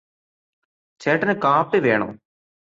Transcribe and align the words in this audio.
ചേട്ടന് 1.01 1.33
കാപ്പി 1.43 1.79
വേണോ? 1.79 2.09